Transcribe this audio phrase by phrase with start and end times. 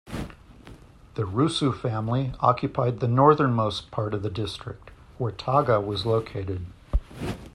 [1.13, 4.89] The Rusu family occupied the northernmost part of the district,
[5.19, 6.65] where Taga was located.